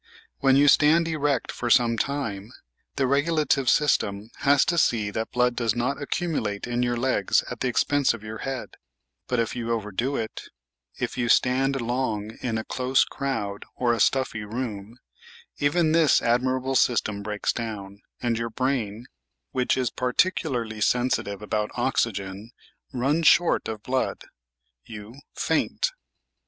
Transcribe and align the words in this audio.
When 0.39 0.55
you 0.55 0.67
stand 0.67 1.07
erect 1.07 1.51
for 1.51 1.69
some 1.69 1.95
time, 1.95 2.51
the 2.95 3.05
regulative 3.05 3.69
system 3.69 4.31
has 4.37 4.65
to 4.65 4.79
see 4.79 5.11
that 5.11 5.29
blood 5.31 5.55
does 5.55 5.75
not 5.75 6.01
accumulate 6.01 6.65
in 6.65 6.81
your 6.81 6.97
legs 6.97 7.43
at 7.51 7.59
the 7.59 7.67
expense 7.67 8.11
of 8.11 8.23
your 8.23 8.39
head; 8.39 8.77
but 9.27 9.39
if 9.39 9.55
you 9.55 9.69
overdo 9.71 10.15
it— 10.15 10.41
if 11.05 11.19
you 11.19 11.29
stand 11.29 11.79
long 11.81 12.31
in 12.41 12.57
a 12.57 12.63
close 12.63 13.05
crowd 13.05 13.63
or 13.75 13.93
a 13.93 13.97
stuflFy 13.97 14.43
room— 14.51 14.97
even 15.59 15.91
this 15.91 16.19
admirable 16.19 16.73
system 16.73 17.21
breaks 17.21 17.53
down, 17.53 18.01
and 18.23 18.39
your 18.39 18.49
brain, 18.49 19.05
which 19.51 19.77
is 19.77 19.91
particularly 19.91 20.81
sensitive 20.81 21.43
about 21.43 21.69
oxygen, 21.75 22.49
runs 22.91 23.27
short 23.27 23.67
of 23.67 23.83
blood. 23.83 24.23
You 24.83 25.13
"faint." 25.35 25.91